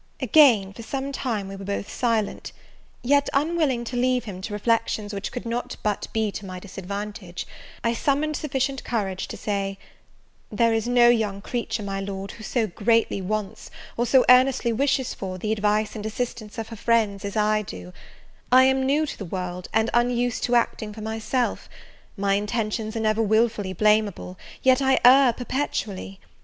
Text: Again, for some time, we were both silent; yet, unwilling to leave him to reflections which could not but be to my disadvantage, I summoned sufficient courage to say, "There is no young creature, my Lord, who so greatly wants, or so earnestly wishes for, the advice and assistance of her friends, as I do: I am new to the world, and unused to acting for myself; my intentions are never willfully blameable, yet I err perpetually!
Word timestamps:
Again, 0.19 0.73
for 0.73 0.81
some 0.81 1.11
time, 1.11 1.47
we 1.47 1.55
were 1.55 1.63
both 1.63 1.87
silent; 1.87 2.53
yet, 3.03 3.29
unwilling 3.33 3.83
to 3.83 3.95
leave 3.95 4.23
him 4.25 4.41
to 4.41 4.51
reflections 4.53 5.13
which 5.13 5.31
could 5.31 5.45
not 5.45 5.75
but 5.83 6.07
be 6.11 6.31
to 6.31 6.43
my 6.47 6.59
disadvantage, 6.59 7.45
I 7.83 7.93
summoned 7.93 8.35
sufficient 8.35 8.83
courage 8.83 9.27
to 9.27 9.37
say, 9.37 9.77
"There 10.51 10.73
is 10.73 10.87
no 10.87 11.09
young 11.09 11.39
creature, 11.39 11.83
my 11.83 11.99
Lord, 11.99 12.31
who 12.31 12.43
so 12.43 12.65
greatly 12.65 13.21
wants, 13.21 13.69
or 13.95 14.07
so 14.07 14.25
earnestly 14.27 14.73
wishes 14.73 15.13
for, 15.13 15.37
the 15.37 15.51
advice 15.51 15.95
and 15.95 16.03
assistance 16.03 16.57
of 16.57 16.69
her 16.69 16.75
friends, 16.75 17.23
as 17.23 17.35
I 17.37 17.61
do: 17.61 17.93
I 18.51 18.63
am 18.63 18.83
new 18.83 19.05
to 19.05 19.17
the 19.19 19.23
world, 19.25 19.67
and 19.71 19.91
unused 19.93 20.41
to 20.45 20.55
acting 20.55 20.93
for 20.93 21.01
myself; 21.01 21.69
my 22.17 22.33
intentions 22.33 22.95
are 22.97 23.01
never 23.01 23.21
willfully 23.21 23.73
blameable, 23.73 24.39
yet 24.63 24.81
I 24.81 24.99
err 25.05 25.31
perpetually! 25.31 26.19